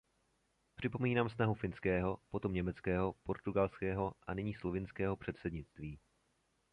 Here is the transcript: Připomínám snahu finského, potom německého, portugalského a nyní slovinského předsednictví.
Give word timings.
Připomínám 0.75 1.29
snahu 1.29 1.53
finského, 1.53 2.17
potom 2.29 2.53
německého, 2.53 3.13
portugalského 3.23 4.13
a 4.27 4.33
nyní 4.33 4.53
slovinského 4.53 5.15
předsednictví. 5.15 5.99